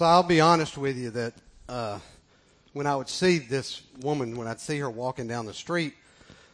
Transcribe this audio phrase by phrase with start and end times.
[0.00, 1.34] So I'll be honest with you that
[1.68, 1.98] uh,
[2.72, 5.92] when I would see this woman, when I'd see her walking down the street,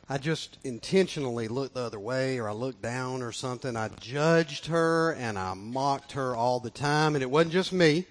[0.08, 3.76] I just intentionally looked the other way or I looked down or something.
[3.76, 7.14] I judged her and I mocked her all the time.
[7.14, 8.06] And it wasn't just me.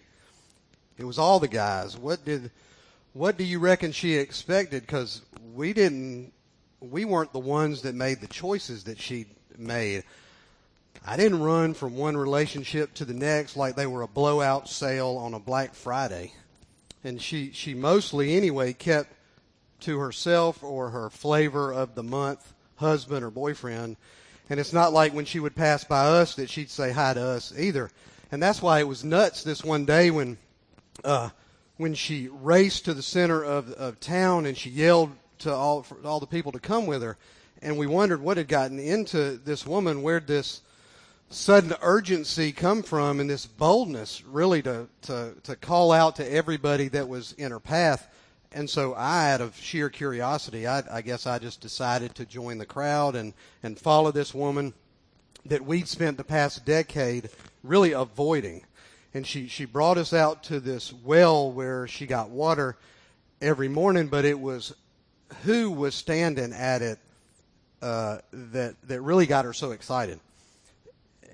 [0.98, 1.98] It was all the guys.
[1.98, 2.50] What did,
[3.12, 4.88] what do you reckon she expected?
[4.88, 5.22] Cause
[5.54, 6.32] we didn't,
[6.80, 9.26] we weren't the ones that made the choices that she
[9.58, 10.06] made.
[11.04, 15.18] I didn't run from one relationship to the next like they were a blowout sale
[15.18, 16.34] on a Black Friday.
[17.04, 19.14] And she, she mostly anyway kept
[19.82, 23.98] to herself or her flavor of the month husband or boyfriend.
[24.50, 27.22] And it's not like when she would pass by us that she'd say hi to
[27.22, 27.90] us either.
[28.32, 30.38] And that's why it was nuts this one day when,
[31.04, 31.30] uh,
[31.78, 36.20] when she raced to the center of, of town and she yelled to all, all
[36.20, 37.18] the people to come with her.
[37.62, 40.62] And we wondered what had gotten into this woman, where'd this,
[41.30, 46.88] sudden urgency come from and this boldness really to, to, to call out to everybody
[46.90, 48.08] that was in her path.
[48.52, 52.58] And so I, out of sheer curiosity, I, I guess I just decided to join
[52.58, 53.34] the crowd and,
[53.64, 54.74] and follow this woman
[55.46, 57.30] that we'd spent the past decade
[57.64, 58.64] really avoiding.
[59.14, 62.78] And she, she brought us out to this well where she got water
[63.42, 64.74] every morning, but it was
[65.44, 67.00] who was standing at it
[67.82, 70.20] uh, that, that really got her so excited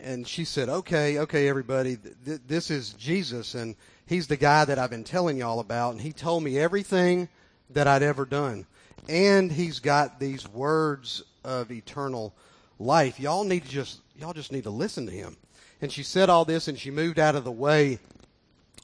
[0.03, 4.79] and she said, "Okay, okay, everybody, th- this is Jesus, and he's the guy that
[4.79, 7.29] I've been telling y'all about, and he told me everything
[7.69, 8.65] that I'd ever done,
[9.07, 12.33] and he's got these words of eternal
[12.79, 13.19] life.
[13.19, 15.37] Y'all need to just y'all just need to listen to him."
[15.81, 17.99] And she said all this, and she moved out of the way,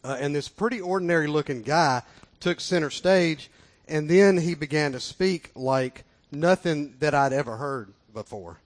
[0.04, 2.02] uh, and this pretty ordinary looking guy
[2.40, 3.50] took center stage,
[3.88, 8.60] and then he began to speak like nothing that I'd ever heard before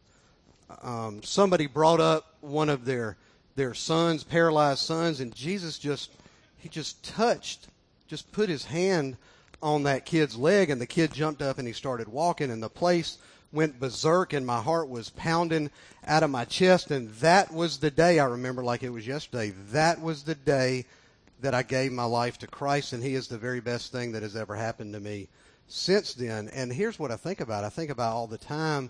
[0.82, 3.18] um, somebody brought up one of their
[3.56, 6.12] their sons, paralyzed sons, and Jesus just
[6.58, 7.68] he just touched,
[8.08, 9.18] just put his hand
[9.62, 12.70] on that kid's leg, and the kid jumped up and he started walking, and the
[12.70, 13.18] place
[13.52, 15.70] went berserk, and my heart was pounding
[16.06, 19.54] out of my chest, and that was the day I remember like it was yesterday.
[19.72, 20.86] That was the day
[21.42, 24.24] that I gave my life to Christ, and He is the very best thing that
[24.24, 25.28] has ever happened to me
[25.68, 26.50] since then.
[26.50, 28.90] And here's what I think about: I think about all the time.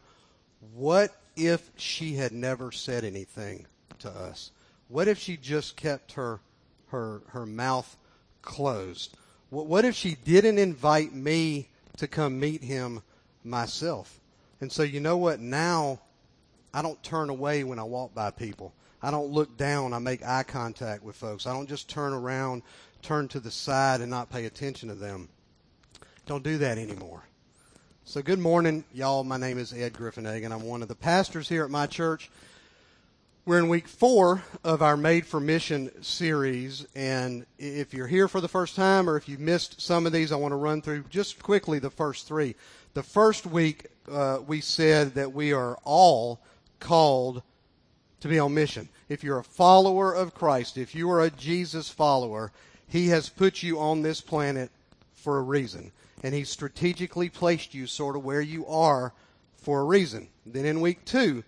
[0.74, 3.66] What if she had never said anything
[4.00, 4.52] to us?
[4.88, 6.40] What if she just kept her
[6.88, 7.96] her her mouth
[8.42, 9.16] closed?
[9.50, 13.02] What, what if she didn't invite me to come meet him
[13.44, 14.20] myself?
[14.60, 15.40] And so you know what?
[15.40, 16.00] Now
[16.74, 18.74] I don't turn away when I walk by people.
[19.02, 19.94] I don't look down.
[19.94, 21.48] I make eye contact with folks.
[21.48, 22.62] I don't just turn around,
[23.02, 25.28] turn to the side, and not pay attention to them.
[26.28, 27.24] Don't do that anymore.
[28.04, 29.24] So, good morning, y'all.
[29.24, 32.32] My name is Ed Griffin, and I'm one of the pastors here at my church.
[33.46, 36.86] We're in week four of our Made for Mission series.
[36.96, 40.32] And if you're here for the first time or if you've missed some of these,
[40.32, 42.56] I want to run through just quickly the first three.
[42.96, 46.42] The first week, uh, we said that we are all
[46.80, 47.44] called
[48.20, 48.90] to be on mission.
[49.10, 52.52] If you're a follower of Christ, if you are a Jesus follower,
[52.88, 54.72] He has put you on this planet
[55.14, 55.92] for a reason
[56.24, 59.14] and He strategically placed you sort of where you are
[59.56, 60.28] for a reason.
[60.46, 61.44] Then in week two,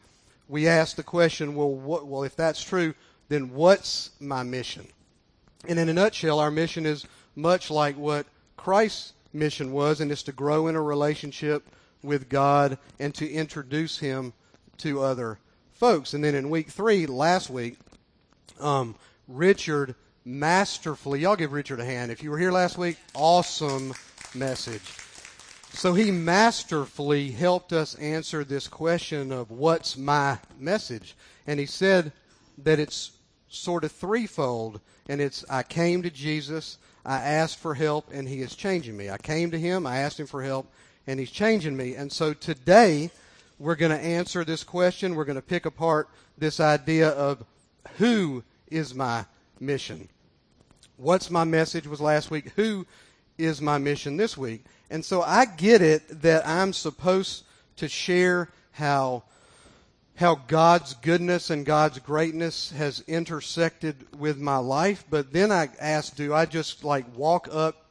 [0.47, 2.93] we asked the question, well, what, well, if that's true,
[3.29, 4.87] then what's my mission?
[5.67, 8.25] And in a nutshell, our mission is much like what
[8.57, 11.63] Christ's mission was, and it's to grow in a relationship
[12.03, 14.33] with God and to introduce Him
[14.79, 15.39] to other
[15.71, 16.13] folks.
[16.13, 17.77] And then in week three, last week,
[18.59, 18.95] um,
[19.27, 19.95] Richard
[20.25, 22.11] masterfully, y'all give Richard a hand.
[22.11, 23.93] If you were here last week, awesome
[24.35, 24.81] message.
[25.73, 31.15] So he masterfully helped us answer this question of what's my message.
[31.47, 32.11] And he said
[32.59, 33.11] that it's
[33.49, 34.79] sort of threefold.
[35.09, 39.09] And it's, I came to Jesus, I asked for help, and he is changing me.
[39.09, 40.71] I came to him, I asked him for help,
[41.07, 41.95] and he's changing me.
[41.95, 43.09] And so today,
[43.59, 45.15] we're going to answer this question.
[45.15, 46.07] We're going to pick apart
[46.37, 47.43] this idea of
[47.97, 49.25] who is my
[49.59, 50.07] mission.
[50.97, 52.51] What's my message was last week.
[52.55, 52.85] Who
[53.37, 54.65] is my mission this week.
[54.89, 57.43] And so I get it that I'm supposed
[57.77, 59.23] to share how
[60.15, 66.15] how God's goodness and God's greatness has intersected with my life, but then I ask,
[66.15, 67.87] do I just like walk up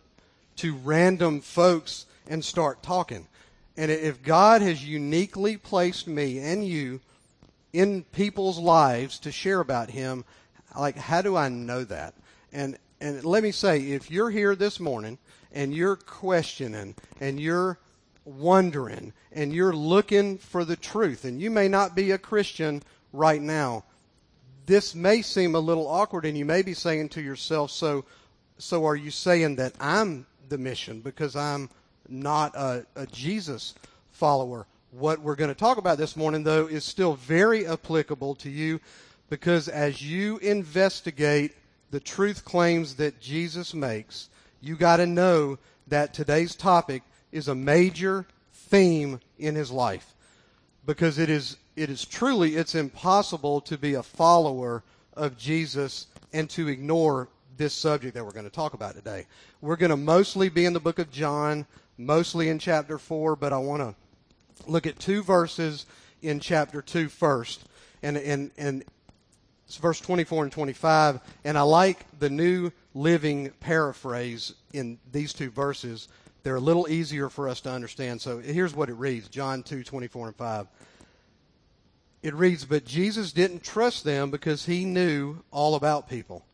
[0.56, 3.26] to random folks and start talking?
[3.76, 7.00] And if God has uniquely placed me and you
[7.72, 10.24] in people's lives to share about Him,
[10.78, 12.14] like how do I know that?
[12.52, 15.18] And and let me say, if you're here this morning
[15.50, 17.80] and you're questioning and you're
[18.24, 22.80] wondering and you're looking for the truth, and you may not be a Christian
[23.12, 23.82] right now,
[24.66, 28.04] this may seem a little awkward and you may be saying to yourself, so,
[28.56, 31.70] so are you saying that I'm the mission because I'm
[32.08, 33.74] not a, a Jesus
[34.12, 34.64] follower?
[34.92, 38.78] What we're going to talk about this morning though is still very applicable to you
[39.28, 41.56] because as you investigate
[41.92, 44.30] the truth claims that Jesus makes,
[44.60, 50.14] you got to know that today's topic is a major theme in his life
[50.86, 54.82] because it is it is truly it's impossible to be a follower
[55.14, 57.28] of Jesus and to ignore
[57.58, 59.26] this subject that we're going to talk about today.
[59.60, 61.66] We're going to mostly be in the book of John,
[61.98, 63.94] mostly in chapter 4, but I want to
[64.66, 65.84] look at two verses
[66.22, 67.64] in chapter 2 first.
[68.02, 68.82] And and and
[69.72, 75.48] it's verse 24 and 25, and I like the New Living paraphrase in these two
[75.48, 76.08] verses.
[76.42, 78.20] They're a little easier for us to understand.
[78.20, 80.66] So here's what it reads John 2 24 and 5.
[82.22, 86.44] It reads, But Jesus didn't trust them because he knew all about people.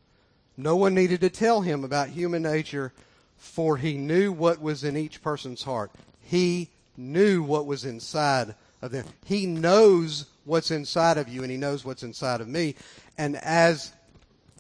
[0.57, 2.93] No one needed to tell him about human nature,
[3.37, 5.91] for he knew what was in each person's heart.
[6.21, 9.07] He knew what was inside of them.
[9.25, 12.75] He knows what's inside of you, and he knows what's inside of me.
[13.19, 13.93] And as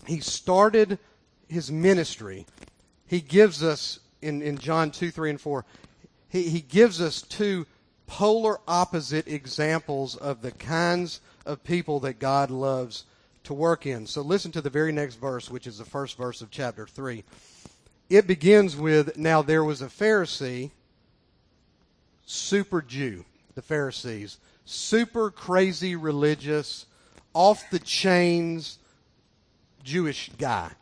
[0.06, 0.98] he started
[1.48, 2.44] his ministry,
[3.06, 5.64] he gives us in, in John 2, 3, and 4,
[6.28, 7.66] he, he gives us two
[8.06, 13.04] polar opposite examples of the kinds of people that God loves
[13.44, 14.06] to work in.
[14.06, 17.22] So listen to the very next verse, which is the first verse of chapter 3.
[18.10, 20.70] It begins with Now there was a Pharisee,
[22.26, 26.86] super Jew, the Pharisees, super crazy religious,
[27.38, 28.78] off the chains
[29.84, 30.72] Jewish guy.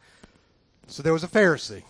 [0.87, 1.83] So there was a Pharisee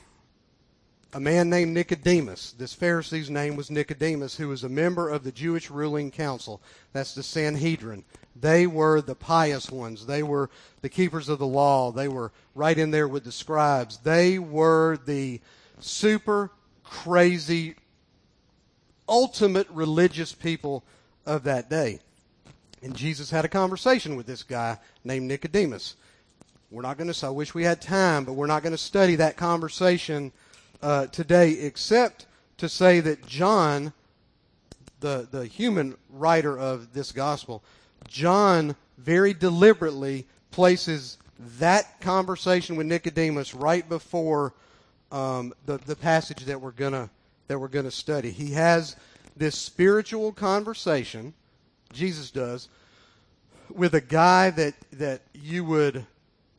[1.12, 2.52] a man named Nicodemus.
[2.52, 6.60] This Pharisee's name was Nicodemus, who was a member of the Jewish ruling council.
[6.92, 8.04] That's the Sanhedrin.
[8.38, 10.04] They were the pious ones.
[10.04, 10.50] They were
[10.82, 11.90] the keepers of the law.
[11.90, 13.96] They were right in there with the scribes.
[13.98, 15.40] They were the
[15.80, 16.50] super
[16.84, 17.76] crazy,
[19.08, 20.84] ultimate religious people
[21.24, 22.00] of that day.
[22.82, 25.96] And Jesus had a conversation with this guy named Nicodemus.
[26.70, 29.16] We're not going to, I wish we had time, but we're not going to study
[29.16, 30.32] that conversation
[30.82, 32.26] uh, today except
[32.58, 33.92] to say that John,
[35.00, 37.62] the, the human writer of this gospel,
[38.08, 41.18] John very deliberately places
[41.58, 44.54] that conversation with Nicodemus right before
[45.12, 47.10] um, the, the passage that we're gonna
[47.48, 48.30] that we're gonna study.
[48.30, 48.96] He has
[49.36, 51.34] this spiritual conversation,
[51.96, 52.68] Jesus does,
[53.70, 56.06] with a guy that that you would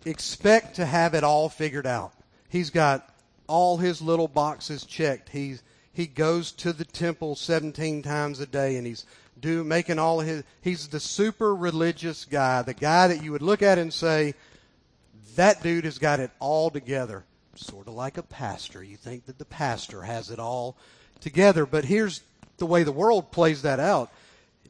[0.05, 2.13] expect to have it all figured out.
[2.49, 3.09] He's got
[3.47, 5.29] all his little boxes checked.
[5.29, 5.61] He's
[5.93, 9.05] he goes to the temple 17 times a day and he's
[9.39, 13.61] do making all his he's the super religious guy, the guy that you would look
[13.61, 14.33] at and say
[15.35, 17.23] that dude has got it all together.
[17.55, 18.83] Sort of like a pastor.
[18.83, 20.77] You think that the pastor has it all
[21.19, 22.21] together, but here's
[22.57, 24.11] the way the world plays that out.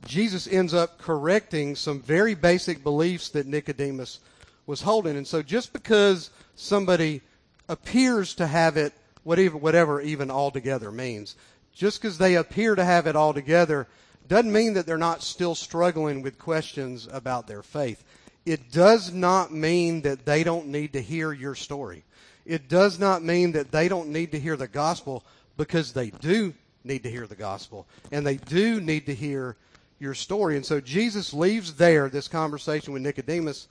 [0.06, 4.20] Jesus ends up correcting some very basic beliefs that Nicodemus
[4.66, 5.18] was holding.
[5.18, 7.22] And so just because somebody
[7.70, 11.36] appears to have it, whatever, whatever even altogether means.
[11.74, 13.88] Just because they appear to have it all together
[14.28, 18.04] doesn't mean that they're not still struggling with questions about their faith.
[18.46, 22.04] It does not mean that they don't need to hear your story.
[22.46, 25.26] It does not mean that they don't need to hear the gospel
[25.58, 29.58] because they do need to hear the gospel and they do need to hear
[30.00, 30.56] your story.
[30.56, 33.68] And so Jesus leaves there this conversation with Nicodemus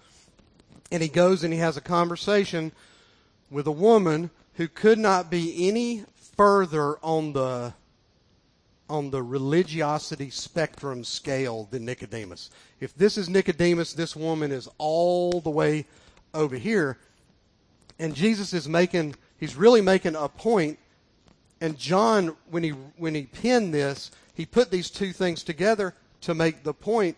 [0.90, 2.72] and he goes and he has a conversation
[3.50, 6.04] with a woman who could not be any
[6.36, 7.74] further on the
[8.88, 12.50] on the religiosity spectrum scale than Nicodemus.
[12.78, 15.86] If this is Nicodemus, this woman is all the way
[16.32, 16.98] over here.
[17.98, 20.38] And Jesus is making he's really making a point.
[20.38, 20.78] point
[21.60, 26.34] and John when he when he penned this, he put these two things together to
[26.34, 27.16] make the point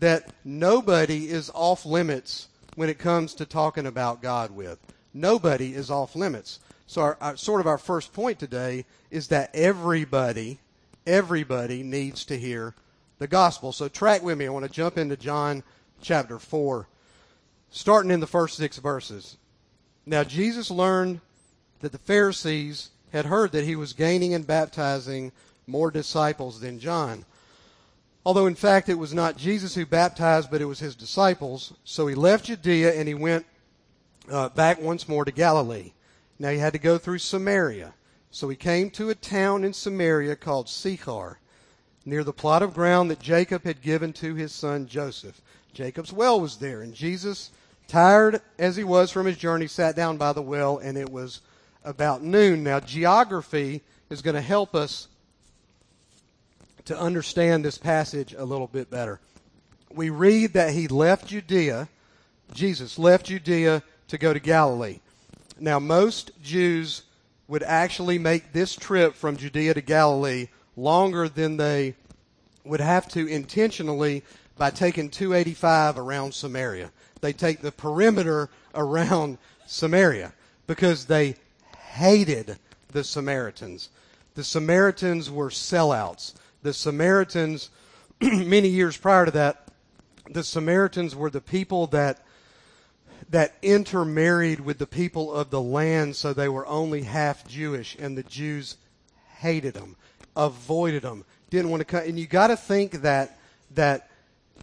[0.00, 4.78] that nobody is off limits when it comes to talking about God with
[5.18, 6.60] nobody is off limits.
[6.86, 10.60] So our, our, sort of our first point today is that everybody,
[11.06, 12.74] everybody needs to hear
[13.18, 13.72] the gospel.
[13.72, 14.46] So track with me.
[14.46, 15.62] I want to jump into John
[16.00, 16.88] chapter 4,
[17.70, 19.36] starting in the first six verses.
[20.06, 21.20] Now Jesus learned
[21.80, 25.32] that the Pharisees had heard that he was gaining and baptizing
[25.66, 27.24] more disciples than John.
[28.24, 31.72] Although in fact it was not Jesus who baptized, but it was his disciples.
[31.84, 33.46] So he left Judea and he went
[34.30, 35.92] uh, back once more to Galilee.
[36.38, 37.94] Now he had to go through Samaria.
[38.30, 41.38] So he came to a town in Samaria called Sychar,
[42.04, 45.40] near the plot of ground that Jacob had given to his son Joseph.
[45.72, 47.50] Jacob's well was there, and Jesus
[47.88, 51.40] Tired as he was from his journey, sat down by the well, and it was
[51.82, 52.62] about noon.
[52.62, 55.08] Now, geography is going to help us
[56.88, 59.20] to understand this passage a little bit better.
[59.92, 61.88] We read that he left Judea,
[62.54, 65.00] Jesus left Judea to go to Galilee.
[65.60, 67.02] Now, most Jews
[67.46, 71.94] would actually make this trip from Judea to Galilee longer than they
[72.64, 74.22] would have to intentionally
[74.56, 76.90] by taking 285 around Samaria.
[77.20, 80.32] They take the perimeter around Samaria
[80.66, 81.36] because they
[81.76, 82.58] hated
[82.92, 83.90] the Samaritans.
[84.34, 86.32] The Samaritans were sellouts.
[86.62, 87.70] The Samaritans,
[88.20, 89.68] many years prior to that,
[90.30, 92.24] the Samaritans were the people that
[93.30, 98.16] that intermarried with the people of the land so they were only half Jewish and
[98.16, 98.78] the Jews
[99.36, 99.96] hated them,
[100.34, 102.02] avoided them, didn't want to come.
[102.04, 103.38] And you got to think that
[103.74, 104.08] that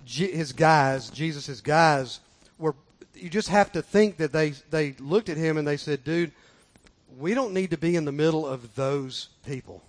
[0.05, 2.19] his guys, Jesus' guys,
[2.57, 2.75] were.
[3.13, 6.31] You just have to think that they they looked at him and they said, "Dude,
[7.17, 9.81] we don't need to be in the middle of those people.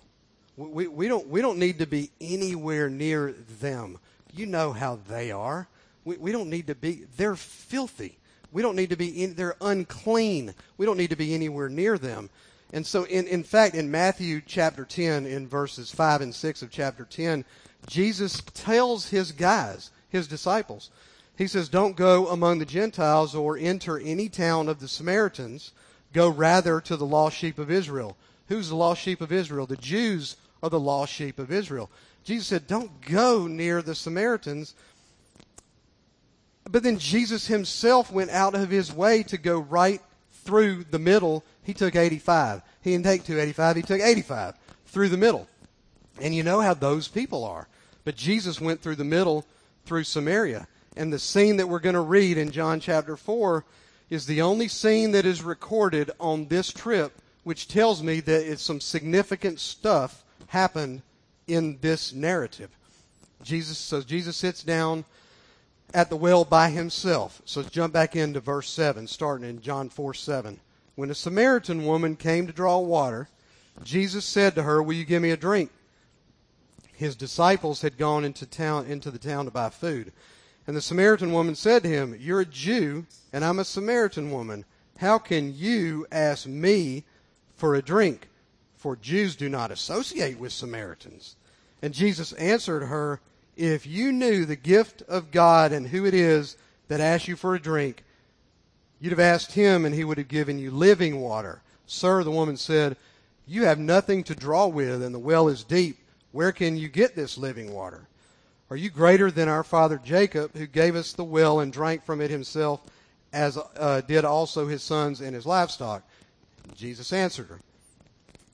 [0.57, 3.99] We we don't we don't need to be anywhere near them.
[4.33, 5.67] You know how they are.
[6.03, 7.05] We we don't need to be.
[7.15, 8.17] They're filthy."
[8.51, 10.53] We don't need to be in, they're unclean.
[10.77, 12.29] We don't need to be anywhere near them.
[12.73, 16.71] And so, in, in fact, in Matthew chapter 10, in verses 5 and 6 of
[16.71, 17.45] chapter 10,
[17.87, 20.89] Jesus tells his guys, his disciples,
[21.37, 25.71] he says, Don't go among the Gentiles or enter any town of the Samaritans.
[26.13, 28.17] Go rather to the lost sheep of Israel.
[28.47, 29.65] Who's the lost sheep of Israel?
[29.65, 31.89] The Jews are the lost sheep of Israel.
[32.23, 34.73] Jesus said, Don't go near the Samaritans.
[36.69, 40.01] But then Jesus himself went out of his way to go right
[40.43, 41.43] through the middle.
[41.63, 42.61] He took 85.
[42.81, 44.55] He didn't take 285, he took 85
[44.87, 45.47] through the middle.
[46.21, 47.67] And you know how those people are.
[48.03, 49.45] But Jesus went through the middle
[49.85, 50.67] through Samaria.
[50.95, 53.63] And the scene that we're going to read in John chapter 4
[54.09, 58.63] is the only scene that is recorded on this trip, which tells me that it's
[58.63, 61.01] some significant stuff happened
[61.47, 62.69] in this narrative.
[63.43, 65.05] Jesus, so Jesus sits down
[65.93, 67.41] at the well by himself.
[67.45, 70.59] So jump back into verse 7, starting in John 4 7.
[70.95, 73.29] When a Samaritan woman came to draw water,
[73.83, 75.71] Jesus said to her, Will you give me a drink?
[76.93, 80.11] His disciples had gone into town into the town to buy food.
[80.65, 84.65] And the Samaritan woman said to him, You're a Jew, and I'm a Samaritan woman.
[84.97, 87.03] How can you ask me
[87.55, 88.27] for a drink?
[88.77, 91.35] For Jews do not associate with Samaritans.
[91.81, 93.19] And Jesus answered her,
[93.55, 96.57] if you knew the gift of God and who it is
[96.87, 98.03] that asks you for a drink,
[98.99, 101.61] you'd have asked him and he would have given you living water.
[101.87, 102.97] Sir, the woman said,
[103.47, 105.97] You have nothing to draw with and the well is deep.
[106.31, 108.07] Where can you get this living water?
[108.69, 112.21] Are you greater than our father Jacob, who gave us the well and drank from
[112.21, 112.81] it himself,
[113.33, 116.03] as uh, did also his sons and his livestock?
[116.75, 117.59] Jesus answered her,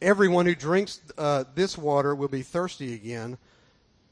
[0.03, 3.37] Everyone who drinks uh, this water will be thirsty again.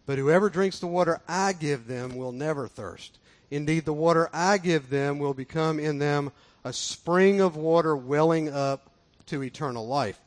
[0.06, 3.20] But whoever drinks the water I give them will never thirst.
[3.50, 6.32] Indeed, the water I give them will become in them
[6.64, 8.90] a spring of water welling up
[9.26, 10.18] to eternal life.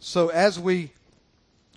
[0.00, 0.92] So as we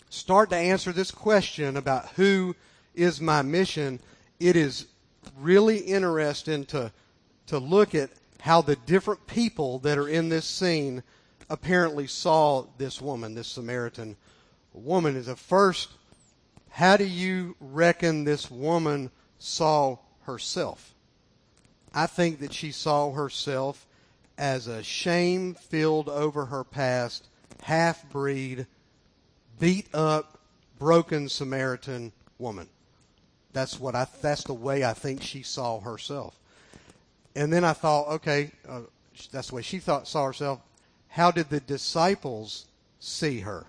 [0.10, 2.58] start to answer this question about who
[2.94, 4.02] is my mission,
[4.42, 4.88] it is
[5.38, 6.92] really interesting to,
[7.48, 8.10] to look at
[8.42, 11.04] how the different people that are in this scene
[11.50, 14.16] apparently saw this woman, this Samaritan
[14.74, 15.16] woman.
[15.16, 15.90] Is the first
[16.70, 20.94] how do you reckon this woman saw herself?
[21.94, 23.88] I think that she saw herself
[24.38, 27.28] as a shame filled over her past,
[27.64, 28.68] half breed,
[29.60, 30.40] beat up,
[30.78, 32.70] broken Samaritan woman.
[33.52, 36.40] That's what I, that's the way I think she saw herself.
[37.36, 38.82] And then I thought, okay, uh,
[39.32, 40.62] that's the way she thought, saw herself.
[41.10, 42.66] How did the disciples
[43.00, 43.68] see her?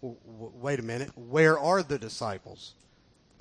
[0.00, 2.74] wait a minute, where are the disciples?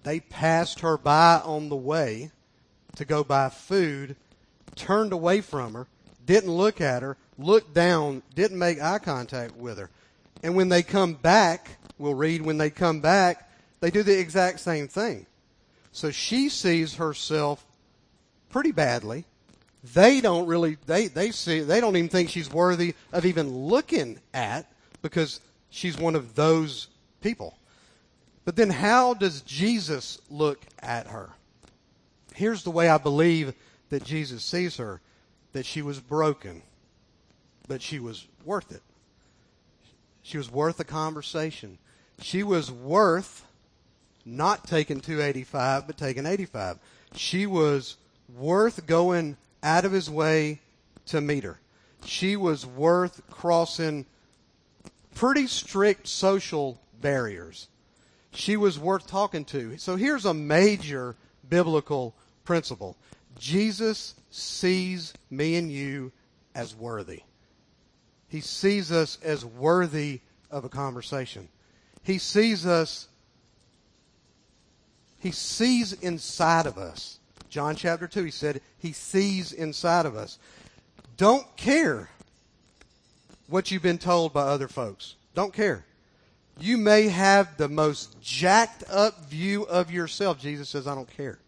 [0.03, 2.31] They passed her by on the way
[2.95, 4.15] to go buy food,
[4.75, 5.87] turned away from her,
[6.25, 9.89] didn't look at her, looked down, didn't make eye contact with her.
[10.41, 14.59] And when they come back, we'll read when they come back, they do the exact
[14.59, 15.25] same thing.
[15.91, 17.65] So she sees herself
[18.49, 19.25] pretty badly.
[19.93, 24.19] They don't really, they, they see, they don't even think she's worthy of even looking
[24.33, 25.39] at because
[25.69, 26.87] she's one of those
[27.21, 27.57] people.
[28.45, 31.29] But then how does Jesus look at her?
[32.33, 33.53] Here's the way I believe
[33.89, 35.01] that Jesus sees her
[35.53, 36.61] that she was broken,
[37.67, 38.81] but she was worth it.
[40.21, 41.77] She was worth a conversation.
[42.21, 43.45] She was worth
[44.25, 46.77] not taking 285, but taking 85.
[47.15, 47.95] She was
[48.35, 50.61] worth going out of his way
[51.07, 51.59] to meet her.
[52.05, 54.05] She was worth crossing
[55.13, 57.67] pretty strict social barriers.
[58.31, 59.77] She was worth talking to.
[59.77, 61.17] So here's a major
[61.49, 62.95] biblical principle.
[63.37, 66.13] Jesus sees me and you
[66.55, 67.23] as worthy.
[68.29, 71.49] He sees us as worthy of a conversation.
[72.03, 73.09] He sees us,
[75.19, 77.16] he sees inside of us.
[77.49, 80.39] John chapter 2, he said, he sees inside of us.
[81.15, 82.09] Don't care
[83.47, 85.15] what you've been told by other folks.
[85.33, 85.85] Don't care.
[86.59, 90.39] You may have the most jacked up view of yourself.
[90.39, 91.39] Jesus says, I don't care.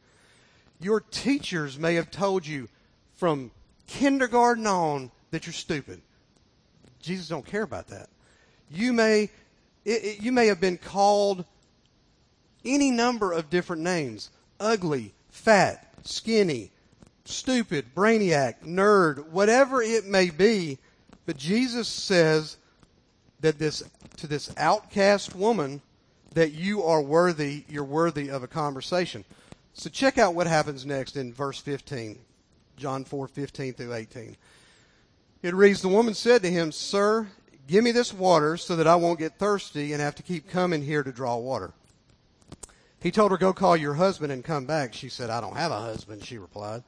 [0.79, 2.69] Your teachers may have told you
[3.15, 3.51] from
[3.87, 6.01] kindergarten on that you're stupid.
[7.01, 8.09] Jesus don't care about that.
[8.71, 9.23] You may,
[9.83, 11.43] it, it, you may have been called
[12.63, 14.29] any number of different names.
[14.59, 16.71] Ugly, fat, skinny,
[17.25, 20.77] stupid, brainiac, nerd, whatever it may be.
[21.25, 22.57] But Jesus says
[23.39, 23.83] that this,
[24.17, 25.81] to this outcast woman,
[26.33, 29.23] that you are worthy, you're worthy of a conversation.
[29.73, 32.19] So check out what happens next in verse 15.
[32.77, 34.37] John 4, 15 through 18.
[35.41, 37.27] It reads, The woman said to him, Sir,
[37.67, 40.81] give me this water so that I won't get thirsty and have to keep coming
[40.81, 41.73] here to draw water.
[43.01, 44.93] He told her, Go call your husband and come back.
[44.93, 46.83] She said, I don't have a husband, she replied.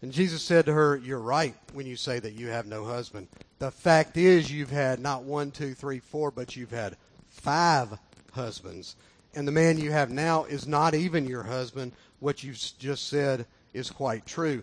[0.00, 3.28] And Jesus said to her, You're right when you say that you have no husband.
[3.58, 6.96] The fact is, you've had not one, two, three, four, but you've had
[7.26, 7.98] five
[8.32, 8.94] husbands.
[9.34, 11.92] And the man you have now is not even your husband.
[12.20, 14.62] What you've just said is quite true.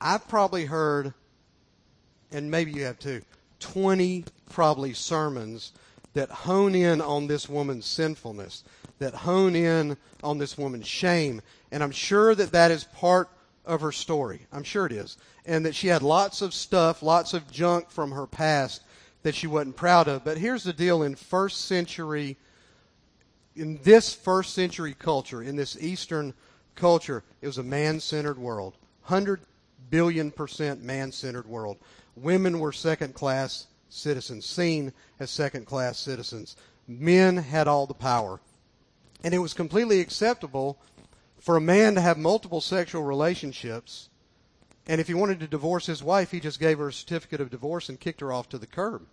[0.00, 1.14] I've probably heard,
[2.30, 3.22] and maybe you have too,
[3.60, 5.72] 20 probably sermons
[6.12, 8.62] that hone in on this woman's sinfulness,
[8.98, 11.42] that hone in on this woman's shame.
[11.70, 13.28] And I'm sure that that is part
[13.64, 14.46] of her story.
[14.52, 15.16] I'm sure it is.
[15.44, 18.82] And that she had lots of stuff, lots of junk from her past
[19.22, 20.24] that she wasn't proud of.
[20.24, 22.36] But here's the deal in first century,
[23.56, 26.32] in this first century culture, in this Eastern
[26.76, 28.74] culture, it was a man centered world.
[29.06, 29.40] 100
[29.90, 31.78] billion percent man centered world.
[32.14, 36.56] Women were second class citizens, seen as second class citizens.
[36.86, 38.40] Men had all the power.
[39.24, 40.78] And it was completely acceptable
[41.40, 44.08] for a man to have multiple sexual relationships.
[44.86, 47.50] And if he wanted to divorce his wife, he just gave her a certificate of
[47.50, 49.06] divorce and kicked her off to the curb.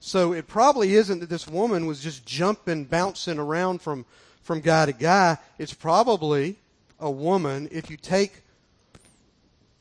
[0.00, 4.06] So it probably isn't that this woman was just jumping, bouncing around from,
[4.42, 5.38] from guy to guy.
[5.58, 6.56] It's probably
[7.00, 8.42] a woman, if you take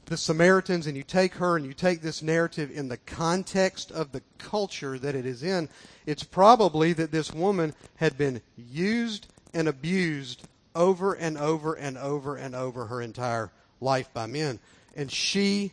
[0.06, 4.12] the Samaritans and you take her and you take this narrative in the context of
[4.12, 5.70] the culture that it is in,
[6.06, 12.36] it's probably that this woman had been used and abused over and over and over
[12.36, 14.60] and over her entire life by men.
[14.96, 15.72] And she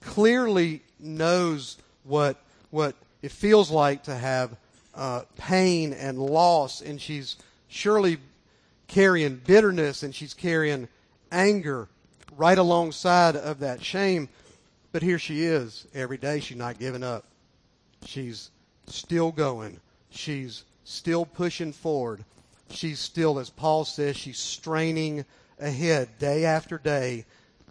[0.00, 4.56] clearly knows what, what it feels like to have
[4.94, 7.36] uh, pain and loss, and she's
[7.68, 8.18] surely
[8.86, 10.88] carrying bitterness and she's carrying
[11.32, 11.88] anger
[12.36, 14.28] right alongside of that shame.
[14.92, 16.40] But here she is every day.
[16.40, 17.24] She's not giving up.
[18.04, 18.50] She's
[18.86, 19.80] still going.
[20.10, 22.24] She's still pushing forward.
[22.70, 25.24] She's still, as Paul says, she's straining
[25.58, 27.26] ahead day after day.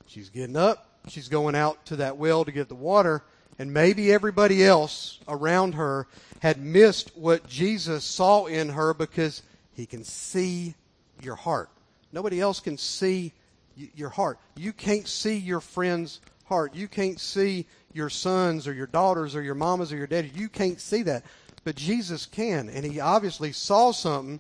[0.08, 0.90] She's getting up.
[1.08, 3.24] She's going out to that well to get the water.
[3.60, 6.08] And maybe everybody else around her
[6.42, 10.76] had missed what Jesus saw in her because he can see
[11.22, 11.70] your heart.
[12.12, 13.34] Nobody else can see
[13.76, 14.40] your heart.
[14.56, 16.76] You can't see your friend's heart.
[16.76, 20.32] You can't see your sons or your daughters or your mamas or your daddy.
[20.34, 21.24] You can't see that.
[21.64, 22.70] But Jesus can.
[22.70, 24.40] And he obviously saw something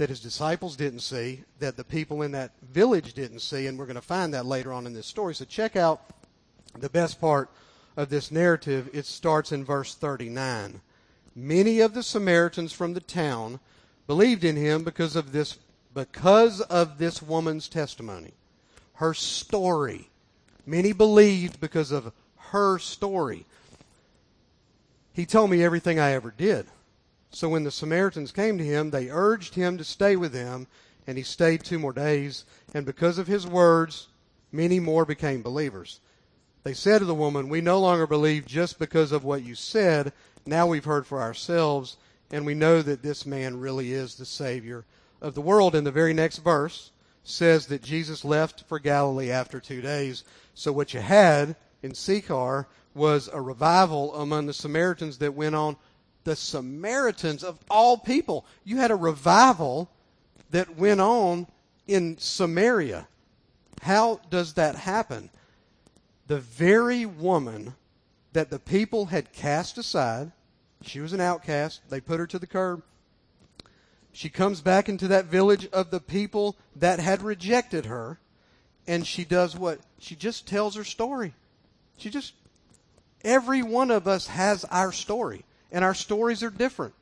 [0.00, 3.66] that his disciples didn't see, that the people in that village didn't see.
[3.66, 5.34] And we're going to find that later on in this story.
[5.34, 6.00] So check out
[6.72, 7.50] the best part
[7.98, 8.88] of this narrative.
[8.94, 10.80] It starts in verse 39.
[11.36, 13.60] Many of the Samaritans from the town
[14.06, 15.58] believed in him because of this
[15.92, 18.32] because of this woman's testimony,
[18.94, 20.08] her story.
[20.64, 23.44] Many believed because of her story.
[25.12, 26.68] He told me everything I ever did.
[27.30, 30.66] So when the Samaritans came to him, they urged him to stay with them,
[31.06, 32.44] and he stayed two more days.
[32.74, 34.08] And because of his words,
[34.52, 36.00] many more became believers.
[36.62, 40.12] They said to the woman, We no longer believe just because of what you said.
[40.44, 41.96] Now we've heard for ourselves,
[42.30, 44.84] and we know that this man really is the Savior
[45.20, 49.60] of the world in the very next verse says that Jesus left for Galilee after
[49.60, 50.24] two days.
[50.54, 55.76] So what you had in Sychar was a revival among the Samaritans that went on.
[56.24, 58.44] The Samaritans of all people.
[58.64, 59.90] You had a revival
[60.50, 61.46] that went on
[61.86, 63.08] in Samaria.
[63.82, 65.30] How does that happen?
[66.30, 67.74] the very woman
[68.34, 70.30] that the people had cast aside.
[70.80, 71.80] She was an outcast.
[71.90, 72.84] They put her to the curb.
[74.12, 78.20] She comes back into that village of the people that had rejected her,
[78.86, 79.80] and she does what?
[79.98, 81.34] She just tells her story.
[81.96, 82.34] She just,
[83.24, 86.94] every one of us has our story, and our stories are different.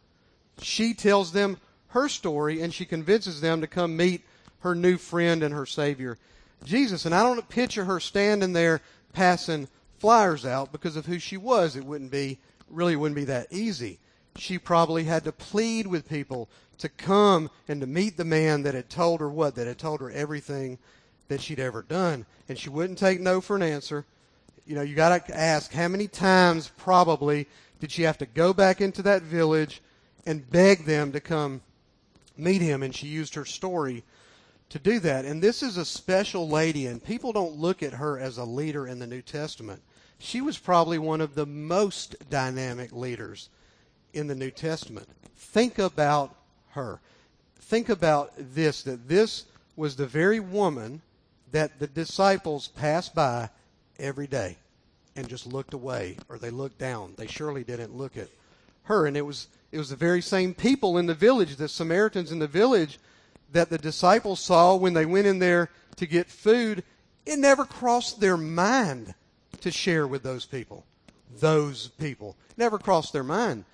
[0.61, 4.25] She tells them her story, and she convinces them to come meet
[4.61, 6.19] her new friend and her Savior,
[6.65, 7.05] Jesus.
[7.05, 8.81] And I don't picture her standing there
[9.13, 11.77] passing flyers out because of who she was.
[11.77, 13.99] It wouldn't be, really wouldn't be that easy.
[14.37, 18.75] She probably had to plead with people to come and to meet the man that
[18.75, 19.55] had told her what?
[19.57, 20.79] That had told her everything
[21.29, 22.27] that she'd ever done.
[22.49, 24.05] And she wouldn't take no for an answer.
[24.65, 27.49] You know, you got to ask how many times probably
[27.81, 29.81] did she have to go back into that village
[30.27, 31.61] and beg them to come
[32.37, 32.83] meet him?
[32.83, 34.05] And she used her story
[34.71, 35.25] to do that.
[35.25, 38.87] And this is a special lady, and people don't look at her as a leader
[38.87, 39.83] in the New Testament.
[40.19, 43.49] She was probably one of the most dynamic leaders
[44.13, 45.09] in the New Testament.
[45.37, 46.35] Think about
[46.71, 47.01] her.
[47.61, 49.45] Think about this that this
[49.77, 51.03] was the very woman
[51.53, 53.49] that the disciples passed by
[53.99, 54.59] every day
[55.19, 57.13] and just looked away or they looked down.
[57.17, 58.29] They surely didn't look at
[58.85, 59.05] her.
[59.07, 62.39] And it was it was the very same people in the village, the Samaritans in
[62.39, 62.99] the village,
[63.53, 66.85] that the disciples saw when they went in there to get food.
[67.27, 69.13] It never crossed their mind
[69.61, 70.87] to share with those people.
[71.41, 72.37] Those people.
[72.57, 73.65] Never crossed their mind.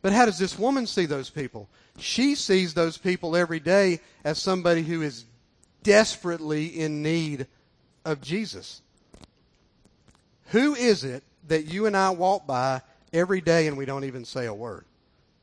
[0.00, 1.68] But how does this woman see those people?
[1.98, 5.24] She sees those people every day as somebody who is
[5.82, 7.46] desperately in need
[8.04, 8.80] of Jesus.
[10.48, 12.82] Who is it that you and I walk by
[13.12, 14.84] every day and we don't even say a word?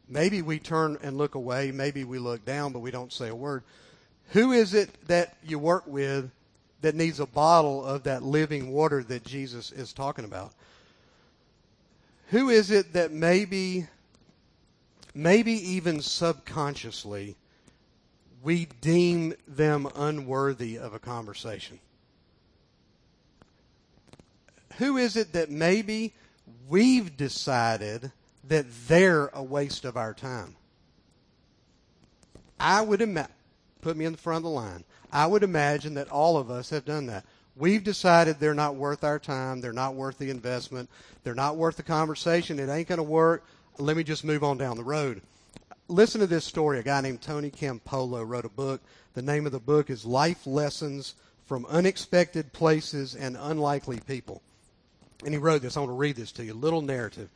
[0.07, 3.35] Maybe we turn and look away, maybe we look down, but we don't say a
[3.35, 3.63] word.
[4.29, 6.31] Who is it that you work with
[6.81, 10.53] that needs a bottle of that living water that Jesus is talking about?
[12.29, 13.87] Who is it that maybe
[15.15, 17.35] maybe even subconsciously,
[18.43, 21.79] we deem them unworthy of a conversation?
[24.77, 26.13] Who is it that maybe
[26.67, 28.11] we've decided
[28.47, 30.55] that they're a waste of our time?
[32.59, 33.33] I would imagine,
[33.81, 36.69] put me in the front of the line, I would imagine that all of us
[36.69, 37.25] have done that.
[37.55, 39.61] We've decided they're not worth our time.
[39.61, 40.89] They're not worth the investment.
[41.23, 42.59] They're not worth the conversation.
[42.59, 43.45] It ain't going to work
[43.77, 45.21] let me just move on down the road.
[45.87, 46.79] Listen to this story.
[46.79, 48.81] A guy named Tony Campolo wrote a book.
[49.13, 54.41] The name of the book is Life Lessons from Unexpected Places and Unlikely People.
[55.25, 55.75] And he wrote this.
[55.75, 56.53] I want to read this to you.
[56.53, 57.29] A little narrative.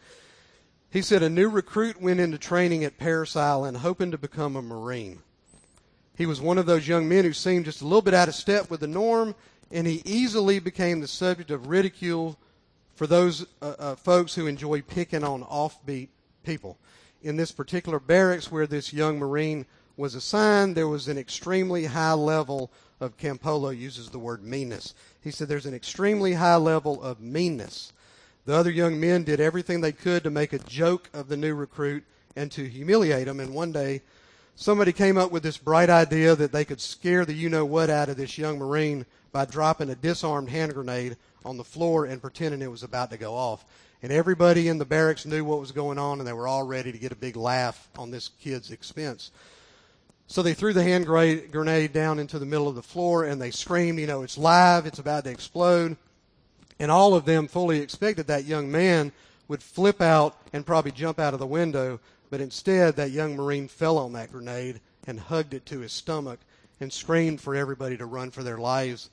[0.92, 4.62] He said a new recruit went into training at Parris Island hoping to become a
[4.62, 5.20] Marine.
[6.16, 8.36] He was one of those young men who seemed just a little bit out of
[8.36, 9.36] step with the norm,
[9.72, 12.38] and he easily became the subject of ridicule
[12.96, 16.10] for those uh, uh, folks who enjoy picking on offbeat
[16.44, 16.78] people.
[17.24, 19.66] In this particular barracks where this young Marine
[20.00, 24.94] was assigned, there was an extremely high level of Campolo uses the word meanness.
[25.22, 27.92] He said there's an extremely high level of meanness.
[28.46, 31.54] The other young men did everything they could to make a joke of the new
[31.54, 32.06] recruit
[32.38, 33.42] and to humiliate him.
[33.42, 34.02] And one day,
[34.56, 37.90] somebody came up with this bright idea that they could scare the you know what
[37.90, 42.22] out of this young Marine by dropping a disarmed hand grenade on the floor and
[42.22, 43.66] pretending it was about to go off.
[44.02, 46.94] And everybody in the barracks knew what was going on, and they were all ready
[46.94, 49.32] to get a big laugh on this kid's expense.
[50.30, 53.50] So they threw the hand grenade down into the middle of the floor, and they
[53.50, 55.98] screamed, you know, it's live, it's about to explode.
[56.80, 59.12] And all of them fully expected that young man
[59.48, 63.68] would flip out and probably jump out of the window, but instead that young Marine
[63.68, 66.40] fell on that grenade and hugged it to his stomach
[66.80, 69.10] and screamed for everybody to run for their lives,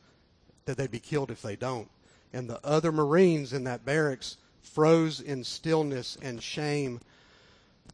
[0.66, 1.88] that they'd be killed if they don't.
[2.34, 7.00] And the other Marines in that barracks froze in stillness and shame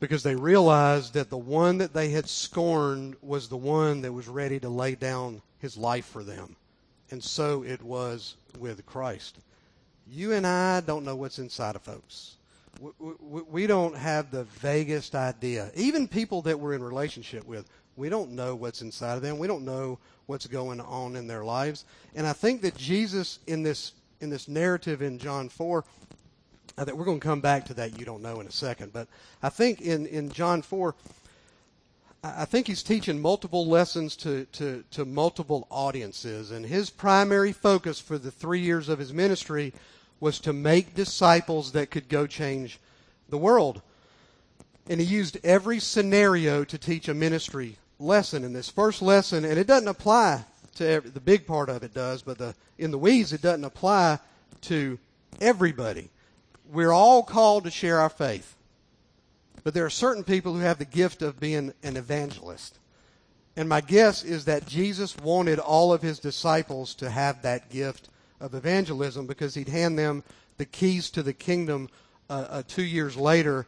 [0.02, 4.26] because they realized that the one that they had scorned was the one that was
[4.26, 6.56] ready to lay down his life for them.
[7.12, 9.38] And so it was with Christ.
[10.10, 12.34] You and I don't know what's inside of folks.
[12.98, 15.70] We don't have the vaguest idea.
[15.76, 19.38] Even people that we're in relationship with, we don't know what's inside of them.
[19.38, 21.84] We don't know what's going on in their lives.
[22.16, 25.84] And I think that Jesus in this in this narrative in John 4
[26.78, 28.92] I think we're going to come back to that you don't know in a second.
[28.92, 29.08] But
[29.42, 30.94] I think in, in John 4,
[32.24, 36.50] I think he's teaching multiple lessons to, to, to multiple audiences.
[36.50, 39.72] And his primary focus for the three years of his ministry
[40.20, 42.78] was to make disciples that could go change
[43.28, 43.82] the world.
[44.88, 48.44] And he used every scenario to teach a ministry lesson.
[48.44, 50.44] In this first lesson, and it doesn't apply
[50.76, 53.64] to every, the big part of it does, but the, in the weeds, it doesn't
[53.64, 54.18] apply
[54.62, 54.98] to
[55.40, 56.08] everybody.
[56.72, 58.56] We're all called to share our faith.
[59.62, 62.78] But there are certain people who have the gift of being an evangelist.
[63.56, 68.08] And my guess is that Jesus wanted all of his disciples to have that gift
[68.40, 70.24] of evangelism because he'd hand them
[70.56, 71.90] the keys to the kingdom
[72.30, 73.66] uh, uh, two years later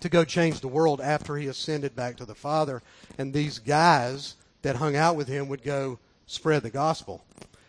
[0.00, 2.82] to go change the world after he ascended back to the Father.
[3.16, 7.24] And these guys that hung out with him would go spread the gospel.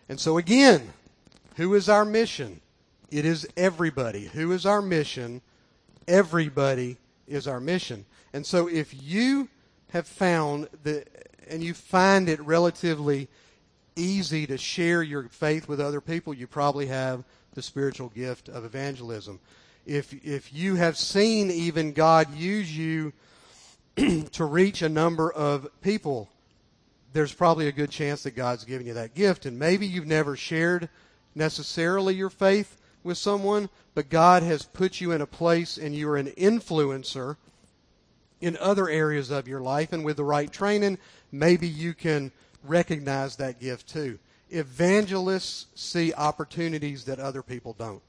[0.09, 0.91] And so again,
[1.55, 2.61] who is our mission?
[3.11, 4.25] It is everybody.
[4.25, 5.41] Who is our mission?
[6.07, 8.05] Everybody is our mission.
[8.33, 9.49] And so if you
[9.91, 11.07] have found that,
[11.47, 13.27] and you find it relatively
[13.95, 17.23] easy to share your faith with other people, you probably have
[17.55, 19.39] the spiritual gift of evangelism.
[19.85, 23.11] If, if you have seen even God use you
[23.95, 26.29] to reach a number of people,
[27.13, 29.47] there's probably a good chance that God's given you that gift.
[29.47, 30.89] And maybe you've never shared
[31.33, 32.78] necessarily your faith
[33.09, 37.35] with someone, but God has put you in a place and you're an influencer
[38.39, 39.91] in other areas of your life.
[39.91, 40.97] And with the right training,
[41.31, 42.31] maybe you can
[42.63, 44.17] recognize that gift too.
[44.49, 48.01] Evangelists see opportunities that other people don't.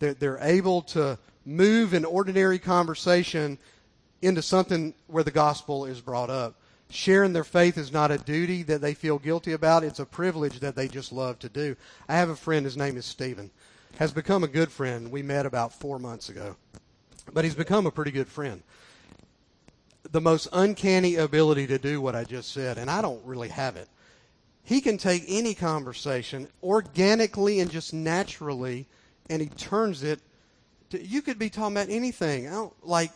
[0.00, 3.58] They're, they're able to move an ordinary conversation
[4.22, 6.56] into something where the gospel is brought up.
[6.90, 9.84] Sharing their faith is not a duty that they feel guilty about.
[9.84, 11.76] It's a privilege that they just love to do.
[12.08, 13.50] I have a friend, his name is Stephen.
[13.98, 15.10] Has become a good friend.
[15.10, 16.56] We met about four months ago.
[17.32, 18.62] But he's become a pretty good friend.
[20.10, 23.76] The most uncanny ability to do what I just said, and I don't really have
[23.76, 23.88] it.
[24.62, 28.86] He can take any conversation organically and just naturally,
[29.28, 30.20] and he turns it
[30.90, 32.48] to, you could be talking about anything.
[32.48, 33.12] I don't, like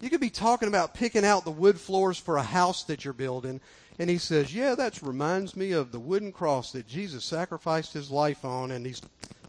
[0.00, 3.14] you could be talking about picking out the wood floors for a house that you're
[3.14, 3.60] building,
[3.98, 8.10] and he says, Yeah, that reminds me of the wooden cross that Jesus sacrificed his
[8.10, 9.02] life on, and he's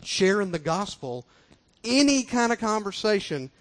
[0.03, 1.25] sharing the gospel.
[1.83, 3.51] Any kind of conversation,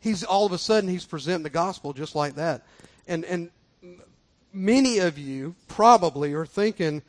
[0.00, 2.66] he's all of a sudden he's presenting the gospel just like that.
[3.06, 3.50] And and
[4.52, 7.02] many of you probably are thinking,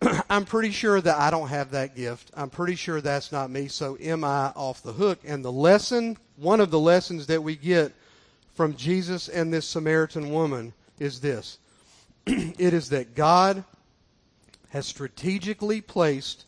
[0.30, 2.30] I'm pretty sure that I don't have that gift.
[2.34, 3.68] I'm pretty sure that's not me.
[3.68, 5.20] So am I off the hook?
[5.24, 7.92] And the lesson, one of the lessons that we get
[8.54, 11.58] from Jesus and this Samaritan woman is this.
[12.58, 13.64] it is that God
[14.70, 16.44] has strategically placed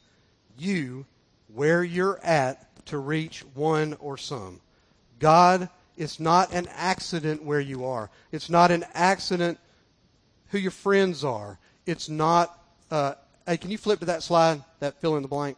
[0.58, 1.06] you
[1.52, 4.60] where you're at to reach one or some.
[5.18, 8.10] God, it's not an accident where you are.
[8.32, 9.58] It's not an accident
[10.48, 11.58] who your friends are.
[11.86, 12.58] It's not
[12.90, 13.14] uh,
[13.50, 15.56] Hey, can you flip to that slide, that fill in the blank?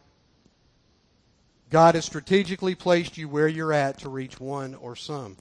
[1.69, 5.37] God has strategically placed you where you're at to reach one or some.